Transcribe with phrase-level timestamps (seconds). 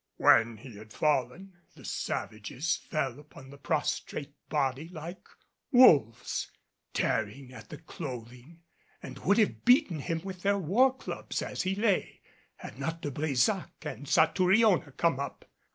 [0.17, 5.27] When he had fallen the savages fell upon the prostrate body like
[5.71, 6.49] wolves,
[6.91, 8.63] tearing at the clothing,
[9.03, 12.21] and would have beaten him with their war clubs as he lay,
[12.55, 15.45] had not De Brésac and Satouriona come up.